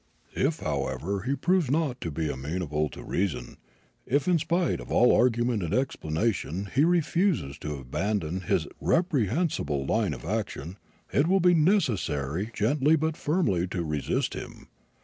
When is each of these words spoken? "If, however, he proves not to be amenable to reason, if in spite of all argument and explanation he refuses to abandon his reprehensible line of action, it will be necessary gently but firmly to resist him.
"If, 0.33 0.61
however, 0.61 1.21
he 1.27 1.35
proves 1.35 1.69
not 1.69 2.01
to 2.01 2.09
be 2.09 2.27
amenable 2.27 2.89
to 2.89 3.03
reason, 3.03 3.57
if 4.07 4.27
in 4.27 4.39
spite 4.39 4.79
of 4.79 4.91
all 4.91 5.15
argument 5.15 5.61
and 5.61 5.75
explanation 5.75 6.67
he 6.73 6.83
refuses 6.83 7.59
to 7.59 7.75
abandon 7.75 8.41
his 8.41 8.65
reprehensible 8.79 9.85
line 9.85 10.15
of 10.15 10.25
action, 10.25 10.77
it 11.13 11.27
will 11.27 11.39
be 11.39 11.53
necessary 11.53 12.49
gently 12.51 12.95
but 12.95 13.15
firmly 13.15 13.67
to 13.67 13.83
resist 13.83 14.33
him. 14.33 14.69